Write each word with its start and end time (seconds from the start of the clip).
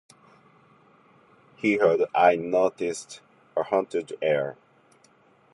He 1.57 1.73
had, 1.73 2.05
I 2.15 2.35
noticed, 2.35 3.21
a 3.55 3.61
hunted 3.61 4.13
air. 4.19 4.57